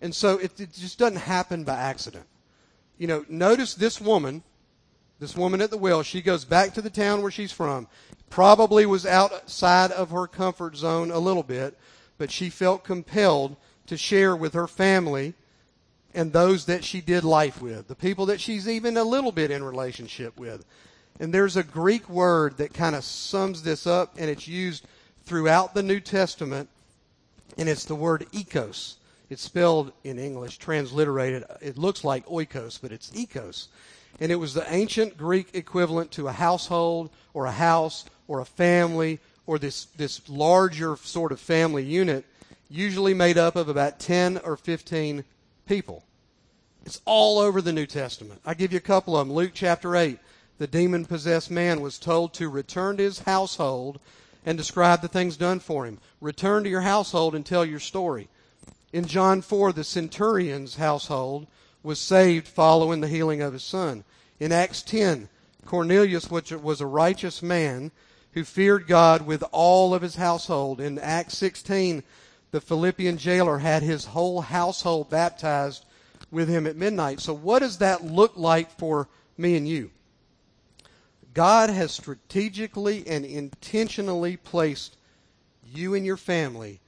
[0.00, 2.24] And so it, it just doesn't happen by accident.
[2.98, 4.42] You know, notice this woman,
[5.20, 7.86] this woman at the well, she goes back to the town where she's from.
[8.28, 11.78] Probably was outside of her comfort zone a little bit,
[12.18, 13.56] but she felt compelled
[13.86, 15.34] to share with her family
[16.12, 19.50] and those that she did life with, the people that she's even a little bit
[19.50, 20.64] in relationship with.
[21.20, 24.86] And there's a Greek word that kind of sums this up, and it's used
[25.24, 26.68] throughout the New Testament,
[27.56, 28.96] and it's the word ekos.
[29.28, 31.44] It's spelled in English, transliterated.
[31.60, 33.68] It looks like oikos, but it's ekos.
[34.20, 38.44] And it was the ancient Greek equivalent to a household or a house or a
[38.44, 42.24] family or this, this larger sort of family unit,
[42.68, 45.24] usually made up of about 10 or 15
[45.66, 46.04] people.
[46.84, 48.40] It's all over the New Testament.
[48.44, 49.34] I give you a couple of them.
[49.34, 50.18] Luke chapter 8
[50.58, 54.00] the demon possessed man was told to return to his household
[54.44, 55.98] and describe the things done for him.
[56.20, 58.28] Return to your household and tell your story.
[58.92, 61.46] In John 4, the centurion's household
[61.82, 64.04] was saved following the healing of his son.
[64.40, 65.28] In Acts 10,
[65.66, 67.92] Cornelius, which was a righteous man
[68.32, 70.80] who feared God with all of his household.
[70.80, 72.02] In Acts 16,
[72.50, 75.84] the Philippian jailer had his whole household baptized
[76.30, 77.20] with him at midnight.
[77.20, 79.90] So, what does that look like for me and you?
[81.34, 84.96] God has strategically and intentionally placed
[85.64, 86.80] you and your family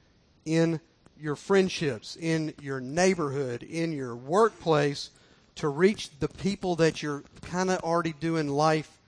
[0.44, 0.80] in
[1.20, 5.11] your friendships, in your neighborhood, in your workplace
[5.56, 8.98] to reach the people that you're kind of already doing life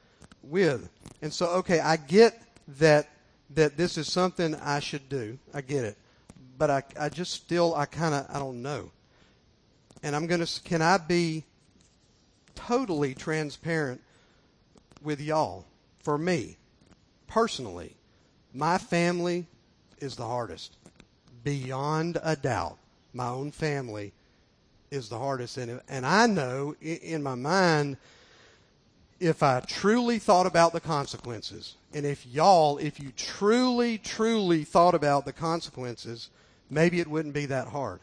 [0.42, 0.88] with.
[1.22, 2.40] And so, okay, I get
[2.79, 3.09] that
[3.55, 5.38] that this is something I should do.
[5.53, 5.98] I get it.
[6.57, 8.90] But I, I just still, I kind of, I don't know.
[10.03, 11.44] And I'm to, can I be
[12.55, 14.01] totally transparent
[15.03, 15.66] with y'all.
[16.03, 16.57] For me,
[17.27, 17.96] personally,
[18.53, 19.46] my family
[19.98, 20.77] is the hardest.
[21.44, 22.78] Beyond a doubt,
[23.12, 24.12] my own family
[24.90, 25.57] is the hardest.
[25.57, 27.96] And, and I know in my mind,
[29.18, 34.94] if I truly thought about the consequences, and if y'all, if you truly, truly thought
[34.94, 36.28] about the consequences,
[36.70, 38.00] maybe it wouldn't be that hard.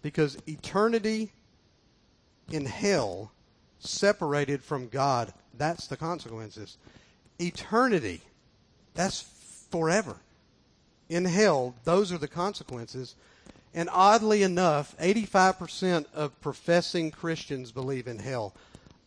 [0.00, 1.32] Because eternity
[2.50, 3.32] in hell,
[3.78, 6.76] separated from God, that's the consequences.
[7.38, 8.20] Eternity,
[8.94, 9.22] that's
[9.70, 10.16] forever.
[11.12, 13.16] In hell, those are the consequences.
[13.74, 18.54] And oddly enough, 85% of professing Christians believe in hell.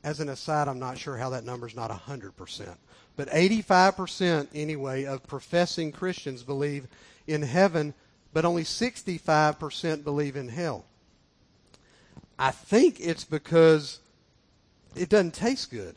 [0.03, 2.75] As an aside, I'm not sure how that number is not 100%.
[3.15, 6.85] But 85% anyway of professing Christians believe
[7.25, 7.95] in heaven,
[8.33, 10.85] but only 65% believe in hell.
[12.37, 13.97] I think it's because
[14.95, 15.95] it doesn't taste good.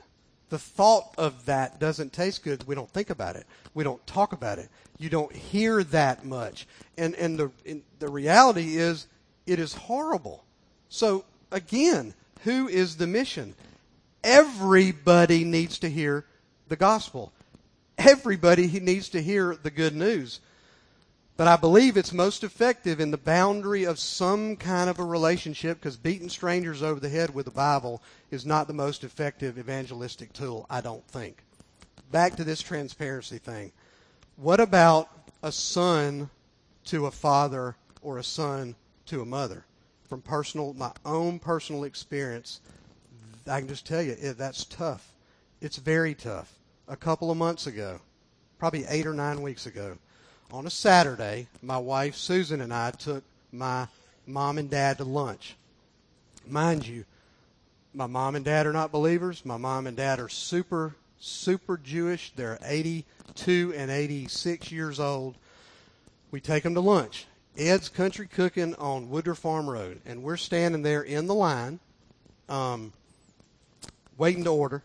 [0.49, 2.67] The thought of that doesn't taste good.
[2.67, 3.47] We don't think about it.
[3.75, 4.71] We don't talk about it.
[4.99, 6.67] You don't hear that much.
[6.97, 9.07] And, and the, and the reality is,
[9.47, 10.45] it is horrible.
[10.89, 13.55] So, again, who is the mission?
[14.23, 16.25] Everybody needs to hear
[16.69, 17.33] the gospel.
[17.97, 20.41] Everybody needs to hear the good news.
[21.37, 25.79] But I believe it's most effective in the boundary of some kind of a relationship
[25.79, 30.33] because beating strangers over the head with the Bible is not the most effective evangelistic
[30.33, 31.45] tool, I don't think.
[32.11, 33.71] Back to this transparency thing.
[34.39, 35.11] What about
[35.43, 36.31] a son
[36.85, 39.65] to a father or a son to a mother?
[40.09, 42.61] From personal, my own personal experience,
[43.49, 45.13] I can just tell you that's tough.
[45.61, 46.55] It's very tough.
[46.87, 47.99] A couple of months ago,
[48.61, 49.99] probably eight or nine weeks ago,
[50.53, 53.89] on a Saturday, my wife Susan and I took my
[54.25, 55.57] mom and dad to lunch.
[56.47, 57.05] Mind you,
[57.93, 59.45] my mom and dad are not believers.
[59.45, 62.33] My mom and dad are super, super Jewish.
[62.35, 65.37] They're 82 and 86 years old.
[66.31, 67.27] We take them to lunch.
[67.57, 70.01] Ed's Country Cooking on Woodruff Farm Road.
[70.07, 71.81] And we're standing there in the line,
[72.49, 72.93] um,
[74.17, 74.83] waiting to order.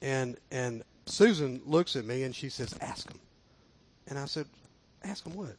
[0.00, 3.20] And, and Susan looks at me and she says, Ask them.
[4.06, 4.46] And I said,
[5.02, 5.56] Ask him what?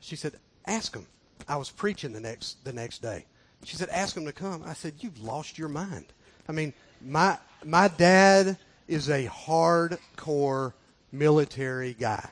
[0.00, 0.34] She said,
[0.66, 1.06] Ask him.
[1.48, 3.24] I was preaching the next the next day.
[3.64, 4.62] She said, Ask him to come.
[4.66, 6.06] I said, You've lost your mind.
[6.48, 8.58] I mean, my my dad
[8.90, 10.72] is a hardcore
[11.12, 12.28] military guy.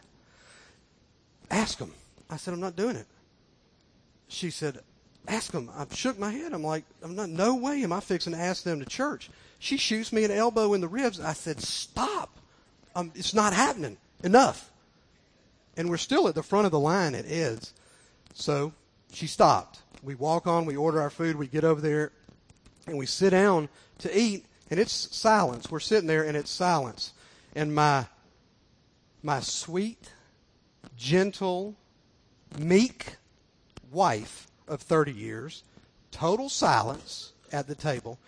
[1.50, 1.92] Ask him.
[2.28, 3.06] I said, I'm not doing it.
[4.28, 4.80] She said,
[5.26, 5.70] Ask him.
[5.76, 6.52] I shook my head.
[6.54, 7.28] I'm like, I'm not.
[7.28, 9.30] No way am I fixing to ask them to church.
[9.58, 11.20] She shoots me an elbow in the ribs.
[11.20, 12.38] I said, Stop.
[12.94, 13.98] Um, it's not happening.
[14.22, 14.70] Enough
[15.78, 17.72] and we're still at the front of the line at Ed's.
[18.34, 18.72] So
[19.12, 19.78] she stopped.
[20.02, 22.10] We walk on, we order our food, we get over there,
[22.86, 23.68] and we sit down
[23.98, 25.70] to eat, and it's silence.
[25.70, 27.12] We're sitting there, and it's silence.
[27.54, 28.06] And my
[29.22, 30.12] my sweet,
[30.96, 31.74] gentle,
[32.58, 33.16] meek
[33.90, 35.64] wife of 30 years,
[36.10, 38.18] total silence at the table.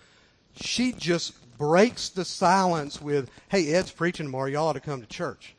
[0.57, 4.47] She just breaks the silence with, Hey, Ed's preaching tomorrow.
[4.47, 5.55] Y'all ought to come to church.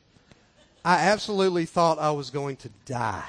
[0.84, 3.24] I absolutely thought I was going to die.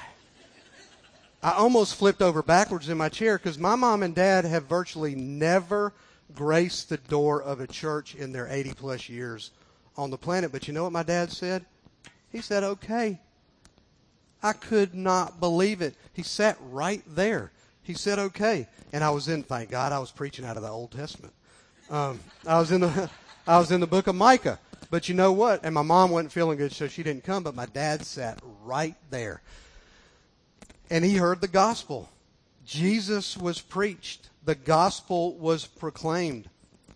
[1.42, 5.14] I almost flipped over backwards in my chair because my mom and dad have virtually
[5.14, 5.92] never
[6.34, 9.50] graced the door of a church in their 80 plus years
[9.96, 10.52] on the planet.
[10.52, 11.64] But you know what my dad said?
[12.30, 13.20] He said, okay.
[14.42, 15.94] I could not believe it.
[16.12, 17.50] He sat right there.
[17.82, 18.68] He said, okay.
[18.92, 21.32] And I was in, thank God, I was preaching out of the Old Testament.
[21.90, 23.10] Um, I was in the,
[23.46, 24.58] I was in the book of Micah.
[24.90, 25.64] But you know what?
[25.64, 28.94] And my mom wasn't feeling good, so she didn't come, but my dad sat right
[29.10, 29.42] there.
[30.90, 32.08] And he heard the gospel.
[32.64, 34.30] Jesus was preached.
[34.44, 36.48] The gospel was proclaimed.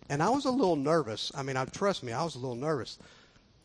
[0.09, 1.31] And I was a little nervous.
[1.35, 2.97] I mean, I trust me, I was a little nervous.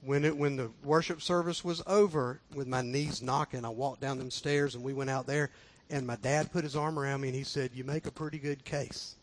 [0.03, 4.19] When it when the worship service was over, with my knees knocking, I walked down
[4.19, 5.51] them stairs and we went out there
[5.89, 8.39] and my dad put his arm around me and he said, "You make a pretty
[8.39, 9.17] good case."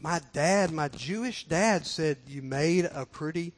[0.00, 3.52] my dad, my Jewish dad, said you made a pretty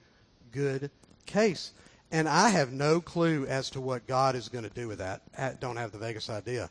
[0.52, 0.90] good
[1.26, 1.72] case.
[2.10, 5.22] And I have no clue as to what God is going to do with that.
[5.36, 6.70] I don't have the vaguest idea.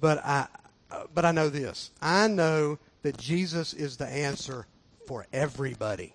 [0.00, 0.46] But I,
[1.14, 1.90] but I know this.
[2.00, 4.66] I know that Jesus is the answer
[5.06, 6.14] for everybody.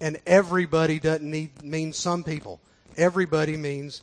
[0.00, 2.60] And everybody doesn't need, mean some people.
[2.96, 4.02] Everybody means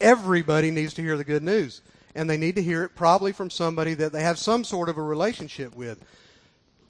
[0.00, 1.80] everybody needs to hear the good news.
[2.14, 4.98] And they need to hear it probably from somebody that they have some sort of
[4.98, 6.02] a relationship with.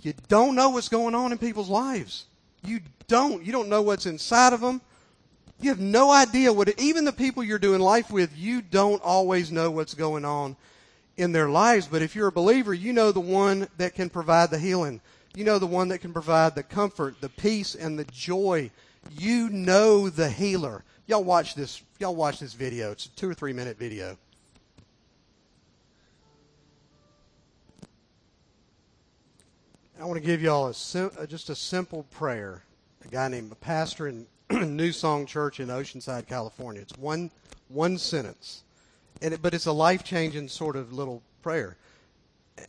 [0.02, 2.26] You don't know what's going on in people's lives.
[2.62, 3.42] You don't.
[3.42, 4.82] You don't know what's inside of them.
[5.60, 9.00] You have no idea what, it, even the people you're doing life with, you don't
[9.02, 10.56] always know what's going on
[11.16, 11.86] in their lives.
[11.86, 15.00] But if you're a believer, you know the one that can provide the healing.
[15.34, 18.70] You know the one that can provide the comfort, the peace, and the joy.
[19.12, 20.84] You know the healer.
[21.06, 21.82] Y'all watch this.
[21.98, 22.92] Y'all watch this video.
[22.92, 24.16] It's a two or three minute video.
[30.00, 32.62] I want to give y'all a sim- uh, just a simple prayer.
[33.04, 36.82] A guy named a pastor in New Song Church in Oceanside, California.
[36.82, 37.30] It's one
[37.68, 38.63] one sentence,
[39.24, 41.76] and it, but it's a life changing sort of little prayer.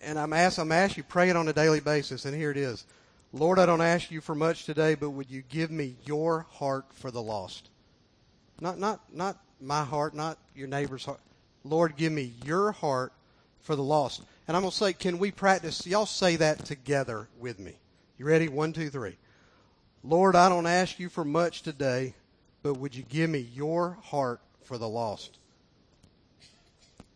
[0.02, 2.58] And I'm asked, I'm asked you pray it on a daily basis, and here it
[2.58, 2.86] is.
[3.34, 6.86] Lord, I don't ask you for much today, but would you give me your heart
[6.94, 7.70] for the lost?
[8.62, 11.20] Not not not my heart, not your neighbor's heart.
[11.66, 13.12] Lord, give me your heart
[13.60, 14.22] for the lost.
[14.48, 15.86] And I'm going to say, can we practice?
[15.86, 17.74] Y'all say that together with me.
[18.18, 18.48] You ready?
[18.48, 19.18] One, two, three.
[20.04, 22.14] Lord, I don't ask you for much today,
[22.64, 25.40] but would you give me your heart for the lost?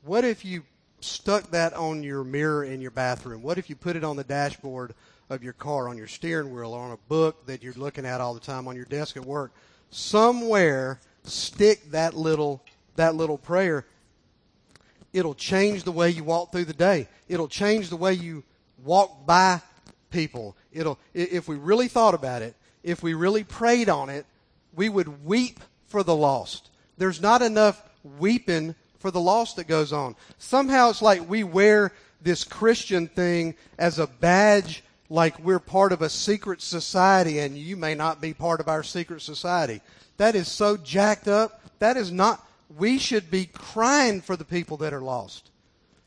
[0.03, 0.63] What if you
[1.01, 3.41] stuck that on your mirror in your bathroom?
[3.41, 4.93] What if you put it on the dashboard
[5.29, 8.21] of your car, on your steering wheel, or on a book that you're looking at
[8.21, 9.51] all the time, on your desk at work?
[9.91, 12.63] Somewhere, stick that little
[12.95, 13.85] that little prayer
[15.11, 17.07] It'll change the way you walk through the day.
[17.27, 18.43] It'll change the way you
[18.83, 19.61] walk by
[20.11, 20.55] people.
[20.71, 24.25] It'll, if we really thought about it, if we really prayed on it,
[24.73, 26.69] we would weep for the lost.
[26.97, 30.15] There's not enough weeping for the loss that goes on.
[30.37, 31.91] Somehow it's like we wear
[32.21, 37.75] this Christian thing as a badge, like we're part of a secret society, and you
[37.77, 39.81] may not be part of our secret society.
[40.17, 41.61] That is so jacked up.
[41.79, 42.45] That is not,
[42.77, 45.49] we should be crying for the people that are lost,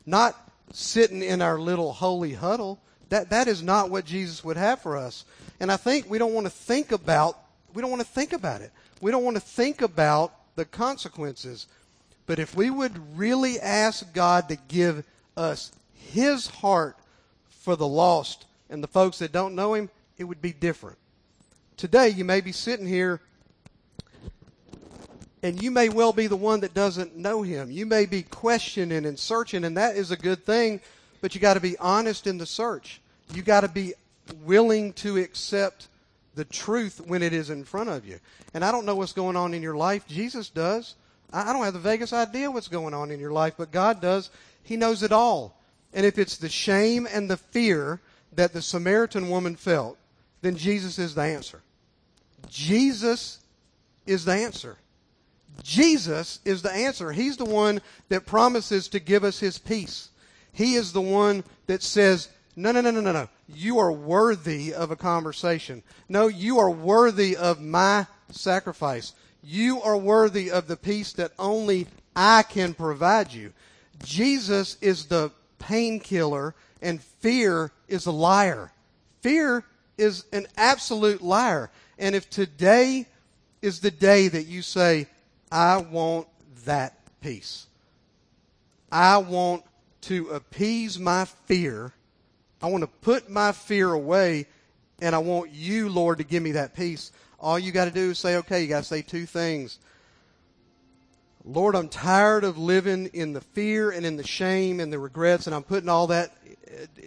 [0.05, 0.35] not
[0.71, 2.79] sitting in our little holy huddle.
[3.09, 5.25] That, that is not what Jesus would have for us.
[5.59, 7.39] And I think we don't want to think about,
[7.73, 8.71] we don't want to think about it.
[9.01, 11.67] We don't want to think about the consequences.
[12.25, 15.05] But if we would really ask God to give
[15.35, 16.97] us His heart
[17.49, 20.97] for the lost and the folks that don't know Him, it would be different.
[21.75, 23.19] Today, you may be sitting here
[25.43, 27.69] and you may well be the one that doesn't know him.
[27.69, 30.79] You may be questioning and searching, and that is a good thing,
[31.19, 33.01] but you got to be honest in the search.
[33.33, 33.93] You got to be
[34.43, 35.89] willing to accept
[36.35, 38.19] the truth when it is in front of you.
[38.53, 40.07] And I don't know what's going on in your life.
[40.07, 40.95] Jesus does.
[41.31, 44.29] I don't have the vaguest idea what's going on in your life, but God does.
[44.63, 45.59] He knows it all.
[45.93, 48.01] And if it's the shame and the fear
[48.33, 49.97] that the Samaritan woman felt,
[50.41, 51.61] then Jesus is the answer.
[52.49, 53.39] Jesus
[54.05, 54.77] is the answer.
[55.61, 57.11] Jesus is the answer.
[57.11, 60.09] He's the one that promises to give us his peace.
[60.51, 63.29] He is the one that says, no, no, no, no, no, no.
[63.47, 65.83] You are worthy of a conversation.
[66.09, 69.13] No, you are worthy of my sacrifice.
[69.43, 73.53] You are worthy of the peace that only I can provide you.
[74.03, 78.71] Jesus is the painkiller and fear is a liar.
[79.21, 79.65] Fear
[79.97, 81.71] is an absolute liar.
[81.99, 83.07] And if today
[83.61, 85.07] is the day that you say,
[85.51, 86.27] I want
[86.65, 87.67] that peace.
[88.91, 89.63] I want
[90.01, 91.93] to appease my fear.
[92.61, 94.47] I want to put my fear away,
[95.01, 97.11] and I want you, Lord, to give me that peace.
[97.43, 99.77] All you got to do is say, okay, you got to say two things.
[101.43, 105.45] Lord, I'm tired of living in the fear and in the shame and the regrets,
[105.45, 106.31] and I'm putting all that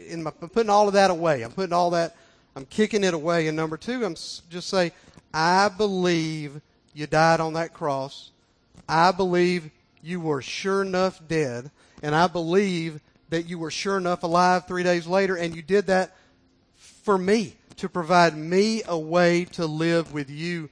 [0.08, 1.40] in my, I'm putting all of that away.
[1.40, 2.16] I'm putting all that,
[2.54, 3.48] I'm kicking it away.
[3.48, 4.92] And number two, I'm just say,
[5.32, 6.60] I believe
[6.92, 8.30] you died on that cross.
[8.86, 9.70] I believe
[10.02, 11.70] you were sure enough dead,
[12.02, 15.86] and I believe that you were sure enough alive three days later, and you did
[15.86, 16.14] that
[16.76, 20.68] for me, to provide me a way to live with you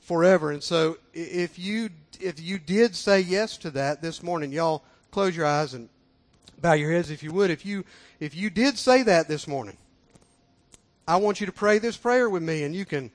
[0.00, 0.50] forever.
[0.50, 1.90] And so if you,
[2.20, 5.88] if you did say yes to that this morning, y'all close your eyes and
[6.60, 7.50] bow your heads if you would.
[7.50, 7.84] If you,
[8.20, 9.76] if you did say that this morning,
[11.06, 13.10] I want you to pray this prayer with me, and you can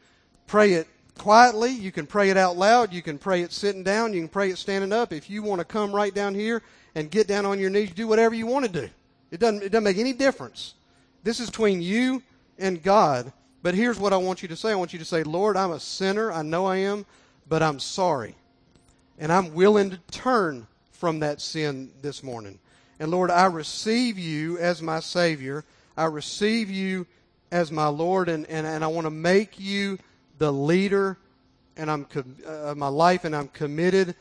[0.45, 1.71] pray it quietly.
[1.71, 2.91] You can pray it out loud.
[2.91, 4.13] You can pray it sitting down.
[4.13, 5.13] You can pray it standing up.
[5.13, 6.61] If you want to come right down here
[6.95, 8.89] and get down on your knees, do whatever you want to do.
[9.31, 10.73] It doesn't, it doesn't make any difference.
[11.23, 12.23] This is between you
[12.57, 13.31] and God.
[13.63, 14.71] But here's what I want you to say.
[14.71, 16.31] I want you to say, Lord, I'm a sinner.
[16.31, 17.05] I know I am,
[17.49, 18.35] but I'm sorry.
[19.17, 22.59] And I'm willing to turn from that sin this morning.
[22.99, 25.65] And Lord, I receive you as my Savior.
[25.95, 27.07] I receive you
[27.51, 29.97] as my Lord, and, and, and I want to make you
[30.37, 31.17] the leader
[31.77, 32.07] and I'm
[32.45, 34.15] uh, my life, and I'm committed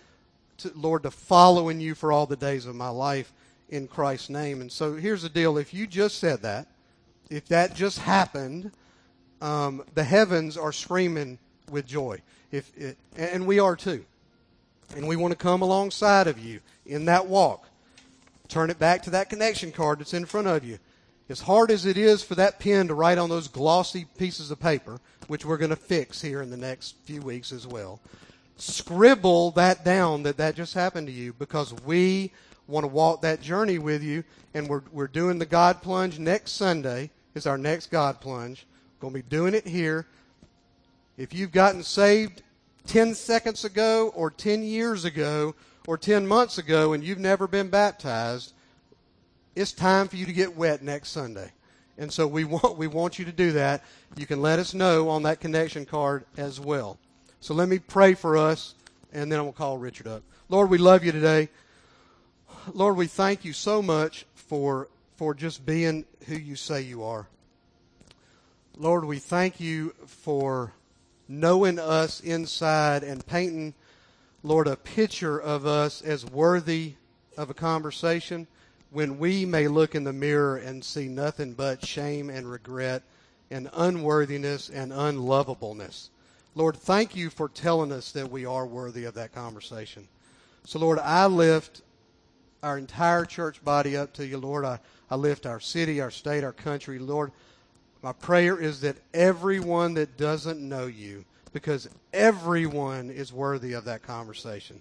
[0.58, 3.32] to Lord to following you for all the days of my life
[3.70, 4.60] in Christ's name.
[4.60, 6.68] And so here's the deal: if you just said that,
[7.30, 8.70] if that just happened,
[9.40, 11.38] um, the heavens are screaming
[11.70, 12.20] with joy.
[12.50, 14.04] If it, and we are too,
[14.94, 17.68] and we want to come alongside of you in that walk.
[18.48, 20.78] Turn it back to that connection card that's in front of you.
[21.28, 24.60] As hard as it is for that pen to write on those glossy pieces of
[24.60, 28.00] paper, which we're going to fix here in the next few weeks as well,
[28.56, 32.30] scribble that down that that just happened to you because we
[32.68, 34.22] want to walk that journey with you
[34.54, 38.66] and we're, we're doing the God plunge next Sunday is our next God plunge.
[38.98, 40.06] We're going to be doing it here.
[41.18, 42.42] If you've gotten saved
[42.86, 45.54] 10 seconds ago or 10 years ago
[45.86, 48.54] or 10 months ago and you've never been baptized,
[49.54, 51.52] it's time for you to get wet next Sunday.
[51.98, 53.84] And so we want, we want you to do that.
[54.16, 56.98] You can let us know on that connection card as well.
[57.40, 58.74] So let me pray for us,
[59.12, 60.22] and then I'm going to call Richard up.
[60.48, 61.50] Lord, we love you today.
[62.72, 67.26] Lord, we thank you so much for, for just being who you say you are.
[68.76, 70.72] Lord, we thank you for
[71.28, 73.74] knowing us inside and painting,
[74.42, 76.94] Lord, a picture of us as worthy
[77.36, 78.46] of a conversation
[78.90, 83.02] when we may look in the mirror and see nothing but shame and regret
[83.50, 86.10] and unworthiness and unlovableness.
[86.54, 90.08] Lord, thank you for telling us that we are worthy of that conversation.
[90.64, 91.82] So, Lord, I lift
[92.62, 94.64] our entire church body up to you, Lord.
[94.64, 94.78] I,
[95.10, 96.98] I lift our city, our state, our country.
[96.98, 97.32] Lord,
[98.02, 104.02] my prayer is that everyone that doesn't know you, because everyone is worthy of that
[104.02, 104.80] conversation,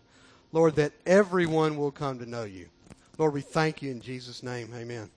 [0.52, 2.68] Lord, that everyone will come to know you.
[3.18, 4.74] Lord, we thank you in Jesus' name.
[4.76, 5.10] Amen.